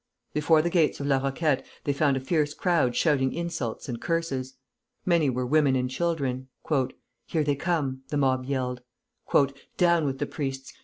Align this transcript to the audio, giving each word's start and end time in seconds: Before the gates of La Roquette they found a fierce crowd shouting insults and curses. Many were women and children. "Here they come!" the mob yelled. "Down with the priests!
Before 0.33 0.63
the 0.63 0.71
gates 0.71 0.99
of 0.99 1.05
La 1.05 1.17
Roquette 1.19 1.63
they 1.83 1.93
found 1.93 2.17
a 2.17 2.21
fierce 2.21 2.55
crowd 2.55 2.95
shouting 2.95 3.31
insults 3.33 3.87
and 3.87 4.01
curses. 4.01 4.55
Many 5.05 5.29
were 5.29 5.45
women 5.45 5.75
and 5.75 5.91
children. 5.91 6.47
"Here 7.27 7.43
they 7.43 7.55
come!" 7.55 8.01
the 8.07 8.17
mob 8.17 8.45
yelled. 8.45 8.81
"Down 9.77 10.05
with 10.07 10.17
the 10.17 10.25
priests! 10.25 10.73